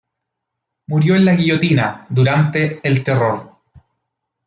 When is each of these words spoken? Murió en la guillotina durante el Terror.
Murió 0.87 1.15
en 1.15 1.25
la 1.25 1.35
guillotina 1.35 2.07
durante 2.09 2.79
el 2.81 3.03
Terror. 3.03 3.57